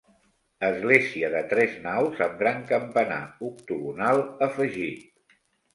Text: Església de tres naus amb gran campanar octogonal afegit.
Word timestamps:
Església 0.69 1.29
de 1.33 1.43
tres 1.51 1.77
naus 1.83 2.23
amb 2.29 2.41
gran 2.41 2.65
campanar 2.73 3.21
octogonal 3.51 4.27
afegit. 4.51 5.37